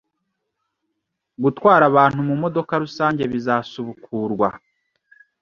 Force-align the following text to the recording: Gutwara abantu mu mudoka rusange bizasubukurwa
Gutwara 1.43 1.83
abantu 1.91 2.19
mu 2.27 2.35
mudoka 2.41 2.73
rusange 2.83 3.23
bizasubukurwa 3.31 4.49